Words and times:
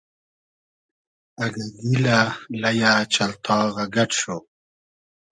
اگۂ 1.43 1.65
گیلۂ، 1.81 2.19
لئیۂ، 2.61 2.93
چئلتاغۂ 3.13 3.85
گئۮ 3.93 4.11
شو 4.19 4.37